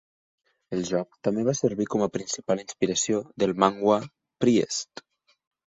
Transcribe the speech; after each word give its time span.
El 0.77 0.79
joc 0.87 1.17
també 1.27 1.43
va 1.49 1.55
servir 1.59 1.87
com 1.97 2.07
a 2.07 2.09
principal 2.17 2.65
inspiració 2.65 3.23
del 3.45 3.55
manhwa 3.65 4.01
"Priest". 4.45 5.07